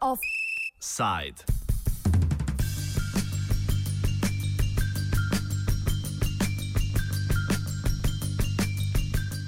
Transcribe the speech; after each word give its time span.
Offside. 0.00 1.44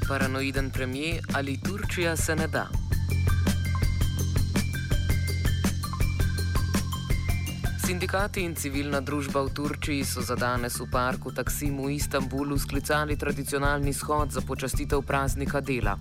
Paranoiden 0.09 0.71
premijer 0.71 1.25
ali 1.35 1.61
Turčija 1.61 2.17
se 2.17 2.37
ne 2.37 2.47
da. 2.47 2.90
Sindikati 7.91 8.45
in 8.47 8.55
civilna 8.55 9.01
družba 9.03 9.41
v 9.43 9.51
Turčiji 9.51 10.05
so 10.07 10.23
za 10.23 10.37
danes 10.39 10.77
v 10.79 10.87
parku 10.87 11.33
Taksim 11.35 11.75
v 11.83 11.99
Istanbulu 11.99 12.55
sklicali 12.55 13.17
tradicionalni 13.19 13.91
shod 13.91 14.31
za 14.31 14.41
počastitev 14.47 15.03
praznika 15.03 15.59
dela. 15.59 15.97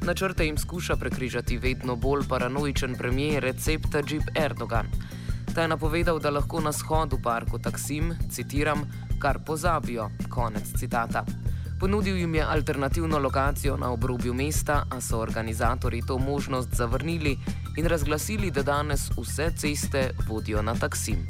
Načrte 0.00 0.46
jim 0.48 0.56
skuša 0.56 0.96
prekrižati 0.96 1.58
vedno 1.60 1.96
bolj 1.96 2.24
paranoičen 2.24 2.96
premijer 2.96 3.44
Recep 3.44 3.84
Tajib 3.92 4.32
Erdogan. 4.32 4.88
Ta 5.52 5.62
je 5.62 5.68
napovedal, 5.68 6.18
da 6.24 6.32
lahko 6.32 6.64
na 6.64 6.72
shod 6.72 7.12
v 7.12 7.20
parku 7.20 7.60
Taksim, 7.60 8.16
citiram, 8.32 8.88
kar 9.20 9.44
pozabijo. 9.44 10.08
Konec 10.32 10.72
citata. 10.72 11.20
Ponudil 11.80 12.16
jim 12.16 12.34
je 12.34 12.42
alternativno 12.42 13.18
lokacijo 13.18 13.76
na 13.76 13.90
obrobju 13.92 14.34
mesta, 14.34 14.84
a 14.90 15.00
so 15.00 15.18
organizatori 15.18 16.02
to 16.06 16.18
možnost 16.18 16.74
zavrnili 16.74 17.38
in 17.76 17.86
razglasili, 17.86 18.50
da 18.50 18.62
danes 18.62 19.10
vse 19.16 19.50
ceste 19.56 20.10
vodijo 20.28 20.62
na 20.62 20.74
Taksim. 20.74 21.26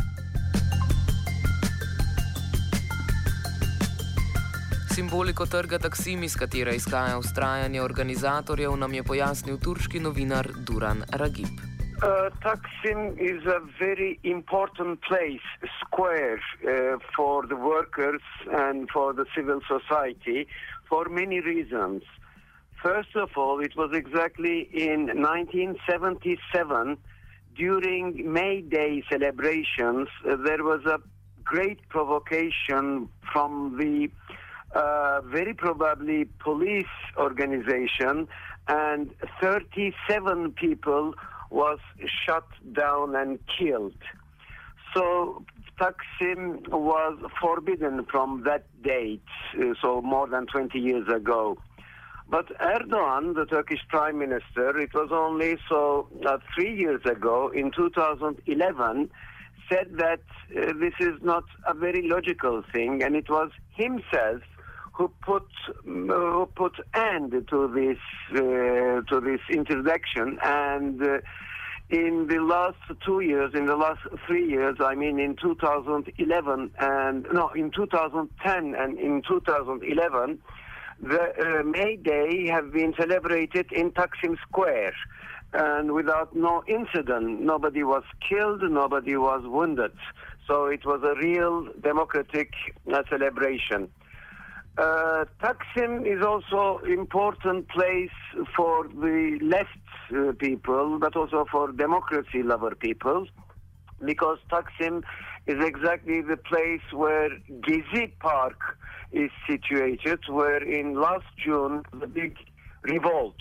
Simboliko 4.94 5.46
trga 5.46 5.78
Taksim, 5.78 6.22
iz 6.22 6.36
katere 6.36 6.76
izhaja 6.76 7.18
ustrajanje 7.18 7.82
organizatorjev, 7.82 8.76
nam 8.76 8.94
je 8.94 9.02
pojasnil 9.02 9.58
turški 9.58 10.00
novinar 10.00 10.48
Duran 10.58 11.02
Ragib. 11.08 11.75
Uh, 12.02 12.28
Taksim 12.42 13.18
is 13.18 13.46
a 13.46 13.60
very 13.78 14.20
important 14.22 15.00
place, 15.00 15.40
square 15.80 16.38
uh, 16.68 16.98
for 17.16 17.46
the 17.46 17.56
workers 17.56 18.20
and 18.52 18.90
for 18.90 19.14
the 19.14 19.24
civil 19.34 19.60
society 19.66 20.46
for 20.88 21.08
many 21.08 21.40
reasons. 21.40 22.02
First 22.82 23.16
of 23.16 23.30
all, 23.36 23.60
it 23.60 23.74
was 23.76 23.92
exactly 23.94 24.68
in 24.74 25.06
1977 25.06 26.98
during 27.56 28.30
May 28.30 28.60
Day 28.60 29.02
celebrations, 29.10 30.08
uh, 30.28 30.36
there 30.36 30.62
was 30.62 30.84
a 30.84 31.00
great 31.44 31.88
provocation 31.88 33.08
from 33.32 33.78
the 33.78 34.10
uh, 34.74 35.22
very 35.22 35.54
probably 35.54 36.26
police 36.40 36.84
organization 37.16 38.28
and 38.68 39.10
37 39.40 40.52
people 40.52 41.14
was 41.50 41.78
shot 42.26 42.46
down 42.72 43.14
and 43.14 43.38
killed. 43.58 43.94
So 44.94 45.44
Taksim 45.78 46.68
was 46.68 47.18
forbidden 47.40 48.04
from 48.10 48.44
that 48.44 48.64
date, 48.82 49.22
uh, 49.58 49.74
so 49.82 50.00
more 50.00 50.26
than 50.26 50.46
20 50.46 50.78
years 50.78 51.06
ago. 51.08 51.58
But 52.28 52.48
Erdogan, 52.58 53.34
the 53.34 53.44
Turkish 53.44 53.80
prime 53.88 54.18
minister, 54.18 54.76
it 54.78 54.92
was 54.94 55.10
only 55.12 55.58
so 55.68 56.08
uh, 56.26 56.38
three 56.54 56.74
years 56.74 57.02
ago, 57.04 57.48
in 57.54 57.70
2011, 57.70 59.10
said 59.68 59.88
that 59.98 60.20
uh, 60.50 60.72
this 60.80 60.94
is 60.98 61.22
not 61.22 61.44
a 61.66 61.74
very 61.74 62.08
logical 62.08 62.62
thing, 62.72 63.02
and 63.02 63.14
it 63.14 63.28
was 63.28 63.50
himself 63.74 64.42
who 64.96 65.10
put 65.22 65.46
who 65.84 66.48
put 66.56 66.72
end 66.94 67.32
to 67.50 67.68
this 67.74 67.98
uh, 68.32 69.02
to 69.10 69.20
this 69.20 69.40
introduction 69.50 70.38
and. 70.42 71.02
Uh, 71.02 71.18
in 71.88 72.26
the 72.26 72.40
last 72.40 72.78
two 73.04 73.20
years, 73.20 73.52
in 73.54 73.66
the 73.66 73.76
last 73.76 74.00
three 74.26 74.44
years, 74.50 74.76
I 74.80 74.96
mean 74.96 75.20
in 75.20 75.36
2011 75.36 76.72
and 76.80 77.26
no, 77.32 77.50
in 77.50 77.70
2010 77.70 78.74
and 78.74 78.98
in 78.98 79.22
2011, 79.22 80.40
the 81.00 81.20
uh, 81.20 81.62
May 81.62 81.94
Day 81.94 82.48
have 82.48 82.72
been 82.72 82.92
celebrated 82.98 83.70
in 83.70 83.92
Taksim 83.92 84.36
Square, 84.48 84.94
and 85.52 85.92
without 85.92 86.34
no 86.34 86.64
incident, 86.66 87.40
nobody 87.40 87.84
was 87.84 88.02
killed, 88.28 88.62
nobody 88.62 89.16
was 89.16 89.42
wounded. 89.44 89.92
So 90.48 90.66
it 90.66 90.84
was 90.84 91.02
a 91.04 91.14
real 91.24 91.68
democratic 91.80 92.52
uh, 92.92 93.02
celebration. 93.08 93.90
Uh, 94.78 95.24
Taksim 95.42 96.06
is 96.06 96.22
also 96.22 96.84
important 96.84 97.66
place 97.68 98.10
for 98.54 98.86
the 98.88 99.38
left 99.40 99.70
uh, 100.14 100.32
people, 100.38 100.98
but 100.98 101.16
also 101.16 101.46
for 101.50 101.72
democracy 101.72 102.42
lover 102.42 102.74
people, 102.74 103.26
because 104.04 104.38
Taksim 104.50 105.02
is 105.46 105.64
exactly 105.64 106.20
the 106.20 106.36
place 106.36 106.82
where 106.92 107.30
Gezi 107.60 108.12
Park 108.18 108.60
is 109.12 109.30
situated, 109.48 110.18
where 110.28 110.62
in 110.62 111.00
last 111.00 111.24
June 111.42 111.82
the 111.98 112.06
big 112.06 112.36
revolt. 112.82 113.36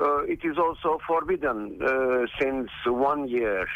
Uh, 0.00 0.22
it 0.24 0.40
is 0.44 0.56
also 0.58 0.98
forbidden 1.06 1.78
uh, 1.82 2.26
since 2.40 2.70
one 2.86 3.28
year. 3.28 3.66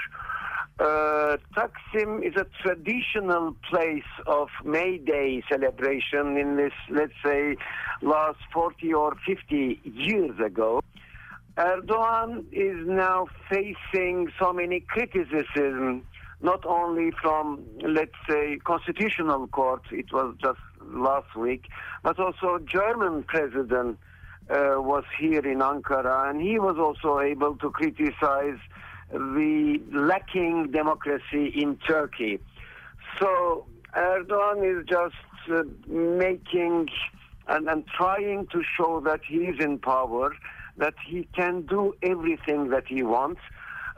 Uh, 0.79 1.37
Taksim 1.57 2.25
is 2.25 2.35
a 2.37 2.47
traditional 2.63 3.57
place 3.69 4.11
of 4.27 4.49
May 4.65 4.99
Day 4.99 5.43
celebration 5.51 6.37
in 6.37 6.57
this, 6.57 6.73
let's 6.89 7.15
say, 7.25 7.57
last 8.01 8.39
40 8.53 8.95
or 8.95 9.17
50 9.27 9.81
years 9.83 10.39
ago. 10.39 10.81
Erdogan 11.57 12.45
is 12.53 12.87
now 12.87 13.27
facing 13.51 14.29
so 14.41 14.53
many 14.53 14.79
criticism, 14.79 16.07
not 16.43 16.65
only 16.65 17.11
from, 17.21 17.65
let's 17.83 18.13
say, 18.31 18.59
constitutional 18.63 19.49
court, 19.49 19.83
it 19.91 20.13
was 20.13 20.37
just 20.41 20.61
last 20.81 21.35
week, 21.35 21.65
but 22.05 22.21
also 22.21 22.61
German 22.65 23.25
president 23.25 23.99
uh, 24.49 24.75
was 24.77 25.03
here 25.19 25.45
in 25.45 25.59
Ankara, 25.59 26.31
and 26.31 26.41
he 26.41 26.61
was 26.61 26.77
also 26.79 27.19
able 27.19 27.57
to 27.57 27.69
criticize 27.71 28.61
the 29.11 29.81
lacking 29.93 30.71
democracy 30.71 31.47
in 31.55 31.77
Turkey. 31.87 32.41
So 33.21 33.67
Erdogan 33.97 34.81
is 34.81 34.87
just 34.87 35.15
uh, 35.51 35.63
making 35.89 36.89
and, 37.49 37.69
and 37.69 37.87
trying 37.87 38.47
to 38.49 38.63
show 38.77 39.01
that 39.01 39.21
he 39.27 39.39
is 39.39 39.59
in 39.59 39.79
power, 39.79 40.35
that 40.77 40.95
he 41.07 41.27
can 41.35 41.63
do 41.63 41.95
everything 42.03 42.69
that 42.69 42.87
he 42.87 43.03
wants. 43.03 43.41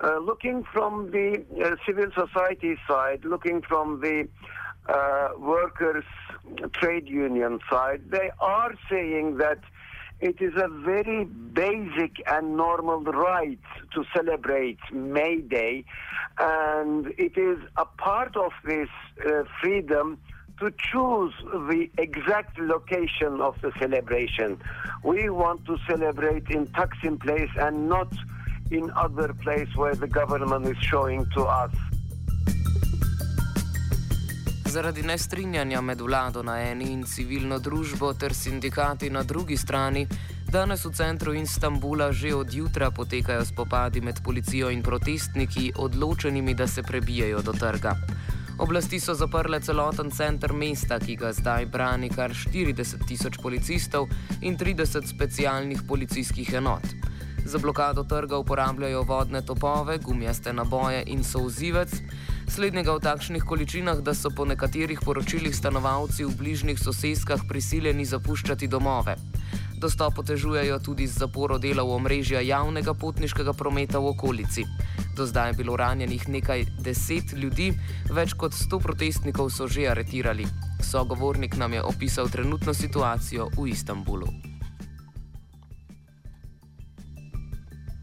Uh, 0.02 0.18
looking 0.18 0.64
from 0.72 1.10
the 1.10 1.44
uh, 1.62 1.76
civil 1.84 2.06
society 2.14 2.76
side, 2.88 3.24
looking 3.24 3.60
from 3.60 4.00
the 4.00 4.26
uh, 4.88 5.28
workers' 5.38 6.04
trade 6.72 7.06
union 7.06 7.58
side, 7.68 8.00
they 8.10 8.30
are 8.40 8.74
saying 8.88 9.36
that 9.36 9.58
it 10.20 10.40
is 10.40 10.52
a 10.56 10.68
very 10.68 11.24
basic 11.24 12.22
and 12.26 12.56
normal 12.56 13.02
right 13.02 13.58
to 13.94 14.04
celebrate 14.14 14.78
May 14.92 15.36
Day, 15.36 15.84
and 16.38 17.06
it 17.18 17.38
is 17.38 17.58
a 17.76 17.86
part 17.86 18.36
of 18.36 18.52
this 18.64 18.88
uh, 19.26 19.44
freedom 19.60 20.18
to 20.58 20.70
choose 20.72 21.32
the 21.42 21.88
exact 21.96 22.58
location 22.58 23.40
of 23.40 23.58
the 23.62 23.72
celebration. 23.78 24.60
We 25.02 25.30
want 25.30 25.64
to 25.66 25.78
celebrate 25.88 26.48
in 26.50 26.66
Taksim 26.66 27.18
Place 27.18 27.50
and 27.56 27.88
not 27.88 28.12
in 28.70 28.90
other 28.90 29.32
place 29.32 29.74
where 29.74 29.94
the 29.94 30.06
government 30.06 30.66
is 30.66 30.76
showing 30.82 31.26
to 31.34 31.44
us. 31.44 31.74
Zaradi 34.70 35.02
nestrinjanja 35.02 35.80
med 35.80 36.00
vlado 36.00 36.42
na 36.42 36.60
eni 36.62 36.92
in 36.92 37.00
civilno 37.04 37.56
družbo 37.58 38.12
ter 38.14 38.34
sindikati 38.34 39.10
na 39.10 39.22
drugi 39.22 39.56
strani, 39.56 40.04
danes 40.46 40.84
v 40.84 40.92
centru 40.94 41.34
Istanbula 41.34 42.12
že 42.12 42.34
od 42.34 42.54
jutra 42.54 42.90
potekajo 42.90 43.44
spopadi 43.44 44.00
med 44.00 44.22
policijo 44.22 44.70
in 44.70 44.82
protestniki, 44.82 45.72
odločenimi, 45.76 46.54
da 46.54 46.66
se 46.66 46.82
prebijajo 46.82 47.42
do 47.42 47.52
trga. 47.52 47.96
Oblasti 48.58 49.00
so 49.00 49.14
zaprle 49.14 49.60
celoten 49.60 50.10
center 50.10 50.52
mesta, 50.52 50.98
ki 50.98 51.16
ga 51.16 51.32
zdaj 51.32 51.66
brani 51.66 52.08
kar 52.08 52.30
40 52.30 53.06
tisoč 53.08 53.42
policistov 53.42 54.06
in 54.40 54.56
30 54.56 55.06
specialnih 55.06 55.82
policijskih 55.88 56.54
enot. 56.54 56.86
Za 57.44 57.58
blokado 57.58 58.04
trga 58.04 58.38
uporabljajo 58.38 59.02
vodne 59.02 59.42
topove, 59.42 59.98
gumijaste 59.98 60.52
naboje 60.52 61.02
in 61.06 61.24
souzivec 61.24 61.90
slednjega 62.50 62.92
v 62.98 63.00
takšnih 63.00 63.44
količinah, 63.46 64.00
da 64.02 64.14
so 64.14 64.30
po 64.30 64.44
nekaterih 64.44 65.00
poročilih 65.04 65.54
stanovalci 65.54 66.24
v 66.24 66.34
bližnjih 66.34 66.78
soseskah 66.78 67.46
prisiljeni 67.48 68.04
zapuščati 68.04 68.66
domove. 68.66 69.14
Dostop 69.78 70.18
otežujejo 70.18 70.80
tudi 70.84 71.06
z 71.06 71.22
zaporo 71.22 71.58
delov 71.58 71.94
omrežja 71.94 72.42
javnega 72.42 72.94
potniškega 72.94 73.54
prometa 73.54 74.02
v 74.02 74.12
okolici. 74.12 74.66
Do 75.16 75.26
zdaj 75.26 75.54
je 75.54 75.58
bilo 75.62 75.76
ranjenih 75.76 76.28
nekaj 76.28 76.66
deset 76.82 77.32
ljudi, 77.32 77.70
več 78.10 78.34
kot 78.34 78.52
sto 78.52 78.82
protestnikov 78.82 79.48
so 79.54 79.70
že 79.70 79.88
aretirali. 79.88 80.44
Sogovornik 80.82 81.56
nam 81.56 81.72
je 81.72 81.82
opisal 81.82 82.28
trenutno 82.28 82.74
situacijo 82.74 83.48
v 83.56 83.70
Istanbulu. 83.70 84.49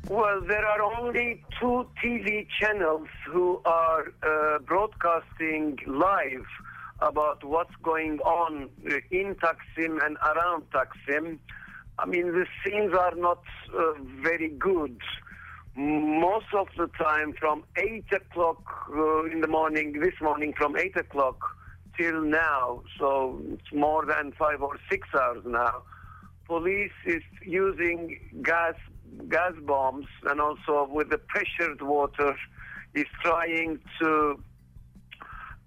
Well, 0.10 0.40
there 0.40 0.66
are 0.66 0.82
only 0.82 1.44
two 1.60 1.86
TV 2.02 2.48
channels 2.62 3.10
who 3.30 3.60
are 3.66 4.14
uh, 4.24 4.60
broadcasting 4.60 5.78
live 5.86 6.46
about 7.02 7.44
what's 7.44 7.76
going 7.84 8.20
on 8.20 8.70
in 9.12 9.36
Taksim 9.36 10.00
and 10.06 10.16
around 10.24 10.64
Taksim. 10.72 11.40
I 12.00 12.06
mean, 12.06 12.28
the 12.28 12.46
scenes 12.64 12.94
are 12.94 13.16
not 13.16 13.44
uh, 13.78 13.94
very 14.22 14.48
good. 14.48 14.98
Most 15.76 16.54
of 16.56 16.70
the 16.78 16.88
time, 16.98 17.34
from 17.38 17.66
8 17.76 18.06
o'clock 18.14 18.64
uh, 18.96 19.26
in 19.26 19.42
the 19.42 19.48
morning, 19.48 20.00
this 20.00 20.16
morning, 20.22 20.54
from 20.58 20.78
8 20.78 20.96
o'clock 20.96 21.38
till 22.00 22.22
now, 22.22 22.82
so 22.98 23.42
it's 23.52 23.74
more 23.74 24.06
than 24.06 24.32
five 24.40 24.62
or 24.62 24.78
six 24.90 25.06
hours 25.14 25.44
now, 25.46 25.82
police 26.46 26.94
is 27.06 27.24
using 27.44 28.18
gas 28.42 28.76
gas 29.30 29.54
bombs 29.66 30.06
and 30.30 30.40
also 30.40 30.88
with 30.90 31.10
the 31.10 31.18
pressured 31.18 31.82
water 31.82 32.36
is 32.94 33.06
trying 33.24 33.80
to 34.02 34.40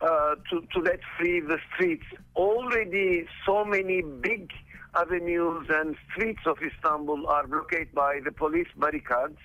uh, 0.00 0.34
to, 0.48 0.66
to 0.72 0.81
let 0.81 1.00
free 1.19 1.40
the 1.40 1.58
streets. 1.75 2.06
Already 2.34 3.26
so 3.44 3.64
many 3.64 4.00
big 4.00 4.50
avenues 4.96 5.66
and 5.69 5.94
streets 6.10 6.40
of 6.46 6.56
Istanbul 6.62 7.26
are 7.28 7.46
blockaded 7.46 7.94
by 7.94 8.20
the 8.25 8.32
police 8.32 8.69
barricades. 8.76 9.38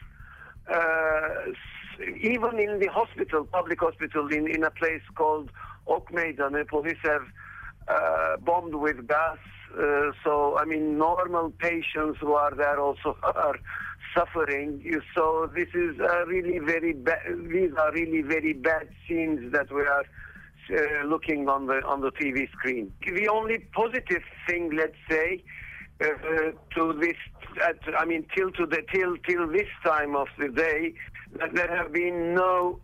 Uh, 0.72 1.52
even 2.22 2.60
in 2.60 2.80
the 2.80 2.88
hospital, 2.92 3.46
public 3.46 3.80
hospital, 3.80 4.28
in, 4.32 4.50
in 4.50 4.64
a 4.64 4.72
place 4.72 5.02
called 5.16 5.50
Ok 5.88 6.14
Meydan, 6.14 6.54
the 6.54 6.66
police 6.66 6.98
have 7.04 7.26
uh, 7.88 8.38
bombed 8.38 8.76
with 8.76 9.08
gas. 9.08 9.38
Uh, 9.78 10.12
so, 10.24 10.58
I 10.58 10.66
mean, 10.66 10.98
normal 10.98 11.52
patients 11.52 12.20
who 12.22 12.34
are 12.34 12.56
there 12.56 12.80
also 12.80 13.18
are 13.24 13.58
suffering. 14.16 14.82
So, 15.14 15.50
this 15.54 15.68
is 15.74 15.98
really 16.28 16.60
very 16.60 16.94
bad. 16.94 17.20
These 17.52 17.72
are 17.78 17.92
really 17.92 18.22
very 18.22 18.54
bad 18.54 18.88
scenes 19.08 19.52
that 19.52 19.72
we 19.72 19.82
are 19.82 20.06
uh, 20.72 21.06
looking 21.06 21.50
on 21.50 21.68
the 21.68 21.84
on 21.86 22.02
the 22.02 22.12
TV 22.12 22.50
screen. 22.52 22.92
The 23.06 23.28
only 23.28 23.60
positive 23.74 24.24
thing, 24.48 24.72
let's 24.76 24.96
say, 25.10 25.44
uh, 26.02 26.08
to 26.76 26.94
this, 27.00 27.18
at, 27.64 27.78
I 27.98 28.06
mean, 28.06 28.26
till 28.36 28.52
to 28.52 28.66
the 28.66 28.82
till 28.94 29.18
till 29.28 29.48
this 29.52 29.68
time 29.84 30.16
of 30.16 30.28
the 30.40 30.50
day, 30.50 30.94
that 31.40 31.54
there 31.54 31.76
have 31.76 31.92
been 31.92 32.34
no 32.34 32.80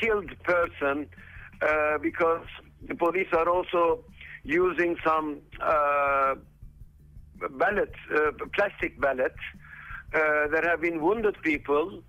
killed 0.00 0.30
person 0.44 1.08
uh, 1.62 1.98
because 1.98 2.46
the 2.86 2.94
police 2.94 3.28
are 3.32 3.48
also 3.48 4.04
using 4.46 4.96
some 5.04 5.40
uh, 5.60 6.36
ballots, 7.58 7.98
uh, 8.14 8.30
plastic 8.54 9.00
ballots. 9.00 9.34
Uh, 10.14 10.46
there 10.52 10.62
have 10.62 10.80
been 10.80 11.02
wounded 11.02 11.36
people, 11.42 12.00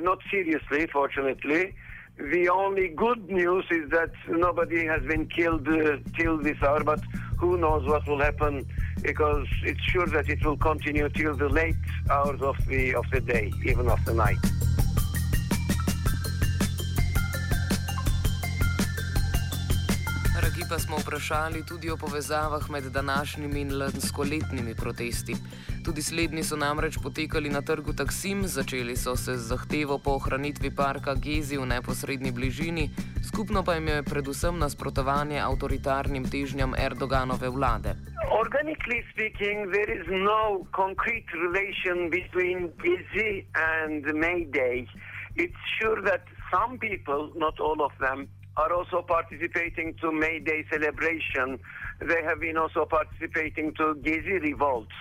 not 0.00 0.18
seriously, 0.30 0.86
fortunately. 0.92 1.74
The 2.16 2.48
only 2.48 2.88
good 2.88 3.30
news 3.30 3.64
is 3.70 3.90
that 3.90 4.10
nobody 4.28 4.86
has 4.86 5.02
been 5.02 5.26
killed 5.26 5.66
uh, 5.66 5.96
till 6.16 6.38
this 6.38 6.56
hour, 6.62 6.84
but 6.84 7.00
who 7.38 7.56
knows 7.56 7.86
what 7.86 8.06
will 8.06 8.20
happen 8.20 8.66
because 9.02 9.46
it's 9.64 9.82
sure 9.84 10.06
that 10.06 10.28
it 10.28 10.44
will 10.44 10.58
continue 10.58 11.08
till 11.08 11.34
the 11.34 11.48
late 11.48 11.76
hours 12.10 12.40
of 12.42 12.56
the 12.66 12.94
of 12.94 13.06
the 13.10 13.20
day, 13.20 13.50
even 13.64 13.88
of 13.88 14.04
the 14.04 14.14
night. 14.14 14.38
Pa 20.70 20.78
smo 20.78 20.96
vprašali 20.98 21.66
tudi 21.66 21.90
o 21.90 21.96
povezavah 21.96 22.70
med 22.70 22.84
današnjimi 22.84 23.60
in 23.60 23.78
lanskoletnimi 23.78 24.74
protesti. 24.74 25.34
Tudi 25.84 26.02
slednji 26.02 26.42
so 26.42 26.56
namreč 26.56 26.98
potekali 27.02 27.50
na 27.50 27.62
trgu 27.62 27.92
Taksim, 27.92 28.46
začeli 28.46 28.96
so 28.96 29.16
se 29.16 29.36
z 29.36 29.48
zahtevo 29.48 29.98
po 29.98 30.10
ohranitvi 30.10 30.70
parka 30.76 31.14
Gezi 31.14 31.58
v 31.58 31.66
neposrednji 31.66 32.32
bližini, 32.32 32.90
skupno 33.28 33.64
pa 33.64 33.74
jim 33.74 33.88
je 33.88 34.02
predvsem 34.02 34.58
nasprotovanje 34.58 35.40
avtoritarnim 35.40 36.30
težnjam 36.30 36.74
Erdoganove 36.78 37.48
vlade. 37.48 37.94
Organically 38.42 39.02
speaking, 39.12 39.72
there 39.72 39.90
is 40.00 40.06
no 40.06 40.66
concrete 40.70 41.30
relation 41.46 42.10
between 42.10 42.70
Gezi 42.82 43.44
and 43.54 44.02
May 44.14 44.44
Day. 44.44 44.86
It's 45.34 45.62
sure 45.78 46.02
that 46.02 46.22
some 46.52 46.78
people, 46.78 47.32
not 47.34 47.58
all 47.60 47.82
of 47.82 47.92
them, 47.98 48.28
are 48.60 48.72
also 48.74 49.00
participating 49.00 49.94
to 50.02 50.12
May 50.12 50.38
Day 50.38 50.64
celebration. 50.70 51.58
They 52.00 52.22
have 52.22 52.40
been 52.40 52.58
also 52.58 52.84
participating 52.84 53.72
to 53.78 53.94
Gezi 53.94 54.42
revolts. 54.42 54.92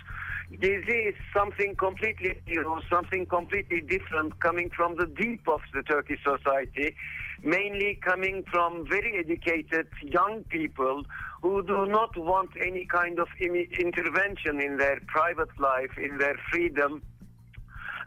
Gezi 0.61 1.09
is 1.09 1.15
something 1.35 1.75
completely 1.75 2.41
you 2.47 2.63
know, 2.63 2.79
something 2.89 3.25
completely 3.25 3.81
different 3.81 4.39
coming 4.39 4.69
from 4.75 4.95
the 4.95 5.05
deep 5.05 5.47
of 5.47 5.59
the 5.73 5.83
Turkish 5.83 6.21
society, 6.23 6.95
mainly 7.43 7.99
coming 8.01 8.43
from 8.49 8.87
very 8.87 9.19
educated 9.19 9.87
young 10.01 10.43
people 10.45 11.03
who 11.41 11.61
do 11.61 11.85
not 11.85 12.17
want 12.17 12.49
any 12.65 12.85
kind 12.85 13.19
of 13.19 13.27
intervention 13.39 14.61
in 14.61 14.77
their 14.77 14.99
private 15.07 15.53
life, 15.59 15.91
in 15.97 16.17
their 16.17 16.37
freedom. 16.49 17.03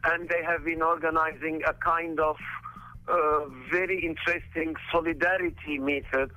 And 0.04 0.28
they 0.28 0.42
have 0.44 0.64
been 0.64 0.82
organizing 0.82 1.62
a 1.68 1.74
kind 1.74 2.18
of 2.18 2.36
uh, 3.08 3.40
very 3.70 4.04
interesting 4.04 4.74
solidarity 4.90 5.78
methods. 5.78 6.32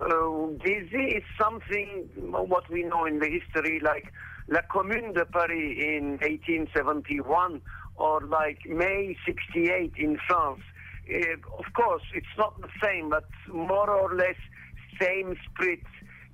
Uh, 0.00 0.48
is 0.64 1.22
something, 1.40 2.08
what 2.16 2.68
we 2.70 2.82
know 2.82 3.04
in 3.04 3.20
the 3.20 3.28
history, 3.28 3.80
like 3.80 4.12
La 4.48 4.60
Commune 4.62 5.12
de 5.12 5.24
Paris 5.24 5.78
in 5.78 6.18
1871 6.20 7.60
or 7.96 8.20
like 8.22 8.58
May 8.66 9.16
68 9.24 9.92
in 9.96 10.18
France. 10.26 10.60
Uh, 11.08 11.34
of 11.58 11.72
course, 11.74 12.02
it's 12.14 12.34
not 12.36 12.60
the 12.60 12.68
same, 12.82 13.10
but 13.10 13.24
more 13.52 13.90
or 13.90 14.14
less 14.14 14.36
same 15.00 15.36
spirit 15.50 15.84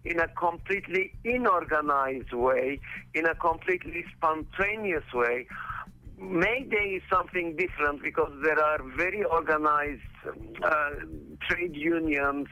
in 0.05 0.21
a 0.21 0.29
completely 0.29 1.13
inorganized 1.25 2.33
way, 2.33 2.81
in 3.15 3.27
a 3.27 3.35
completely 3.35 4.05
spontaneous 4.17 5.05
way. 5.13 5.47
May 6.21 6.65
Day 6.65 6.97
is 6.97 7.03
something 7.11 7.57
different 7.57 8.03
because 8.03 8.33
there 8.43 8.59
are 8.63 8.79
very 8.97 9.23
organized 9.25 10.03
uh, 10.63 10.91
trade 11.49 11.77
unions, 11.77 12.49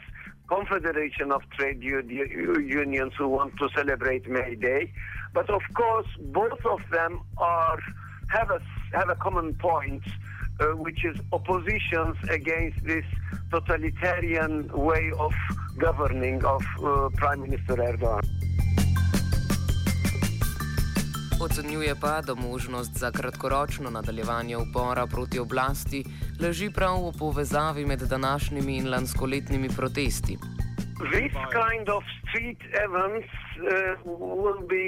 confederation 0.49 1.33
of 1.33 1.43
trade 1.51 1.83
unions 1.83 3.13
who 3.19 3.29
want 3.29 3.57
to 3.59 3.69
celebrate 3.75 4.29
May 4.29 4.55
Day. 4.55 4.93
But 5.35 5.51
of 5.51 5.63
course, 5.75 6.07
both 6.21 6.65
of 6.65 6.81
them 6.93 7.21
are 7.39 7.79
have 8.31 8.51
a 8.51 8.61
have 8.93 9.09
a 9.09 9.17
common 9.17 9.55
point, 9.55 10.03
uh, 10.61 10.67
which 10.69 11.05
is 11.05 11.17
oppositions 11.33 12.17
against 12.31 12.85
this 12.85 13.05
totalitarian 13.51 14.69
way 14.69 15.11
of 15.19 15.33
governing 15.79 16.45
of 16.45 16.63
uh, 16.83 17.09
Prime 17.17 17.43
Minister 17.43 17.77
Erdogan. 17.77 18.23
Ocenjuje 21.41 21.95
pa, 22.01 22.21
da 22.27 22.35
možnost 22.35 22.93
za 22.99 23.11
kratkoročno 23.11 23.91
nadaljevanje 23.91 24.57
upora 24.57 25.07
proti 25.07 25.39
oblasti 25.39 26.05
leži 26.43 26.71
prav 26.71 26.97
v 27.09 27.13
povezavi 27.19 27.87
med 27.87 27.99
današnjimi 27.99 28.77
in 28.77 28.91
lanskoletnimi 28.91 29.69
protesti. 29.77 30.37
This 31.13 31.33
kind 31.61 31.89
of 31.97 32.03
street 32.23 32.61
events 32.87 33.33
uh, 33.59 33.67
will 34.45 34.63
be 34.75 34.85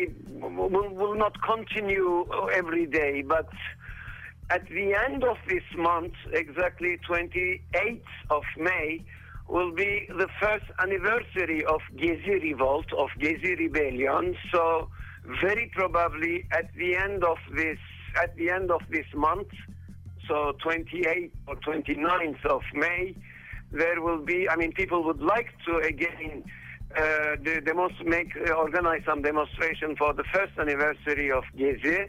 will, 0.72 0.90
will 1.00 1.18
not 1.24 1.34
continue 1.52 2.12
every 2.60 2.86
day, 2.86 3.22
but 3.22 3.50
at 4.56 4.64
the 4.76 4.88
end 5.06 5.20
of 5.32 5.38
this 5.52 5.66
month, 5.76 6.16
exactly 6.32 6.92
28th 7.08 8.12
of 8.36 8.44
May, 8.68 8.90
will 9.48 9.72
be 9.72 10.06
the 10.08 10.28
first 10.40 10.66
anniversary 10.78 11.64
of 11.64 11.80
Gezi 11.96 12.42
revolt, 12.42 12.92
of 12.92 13.08
Gezi 13.18 13.58
rebellion. 13.58 14.36
So 14.52 14.88
very 15.42 15.70
probably 15.74 16.46
at 16.52 16.72
the 16.74 16.96
end 16.96 17.24
of 17.24 17.38
this 17.54 17.78
at 18.22 18.36
the 18.36 18.50
end 18.50 18.70
of 18.70 18.80
this 18.90 19.06
month, 19.14 19.48
so 20.26 20.52
28th 20.64 21.30
or 21.46 21.56
29th 21.56 22.44
of 22.46 22.62
May, 22.74 23.14
there 23.72 24.00
will 24.00 24.24
be. 24.24 24.48
I 24.48 24.56
mean, 24.56 24.72
people 24.72 25.04
would 25.04 25.22
like 25.22 25.48
to 25.66 25.78
again. 25.78 26.44
Uh, 26.96 27.36
must 27.74 28.02
make 28.02 28.32
uh, 28.34 28.52
organize 28.52 29.02
some 29.04 29.20
demonstration 29.20 29.94
for 29.94 30.14
the 30.14 30.24
first 30.32 30.52
anniversary 30.58 31.30
of 31.30 31.44
Gezi. 31.54 32.08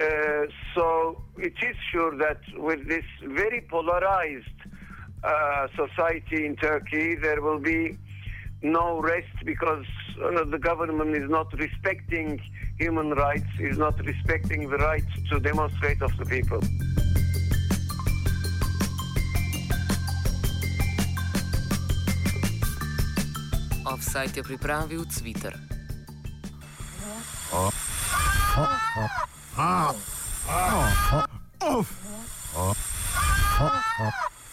Uh, 0.00 0.46
so 0.74 1.22
it 1.36 1.54
is 1.62 1.76
sure 1.92 2.18
that 2.18 2.40
with 2.56 2.88
this 2.88 3.04
very 3.22 3.60
polarized 3.70 4.58
uh, 5.24 5.66
society 5.76 6.46
in 6.46 6.56
Turkey, 6.56 7.16
there 7.16 7.40
will 7.40 7.58
be 7.58 7.98
no 8.62 9.00
rest 9.00 9.34
because 9.44 9.84
uh, 10.22 10.44
the 10.44 10.58
government 10.58 11.16
is 11.16 11.28
not 11.30 11.52
respecting 11.58 12.40
human 12.78 13.10
rights, 13.10 13.46
is 13.60 13.78
not 13.78 13.98
respecting 14.04 14.68
the 14.68 14.76
right 14.78 15.04
to 15.30 15.38
demonstrate 15.40 16.02
of 16.02 16.16
the 16.18 16.24
people. 16.24 16.60
Offside 23.84 24.34
je 24.34 24.42
pripravil 24.42 25.06
Twitter. 25.06 25.54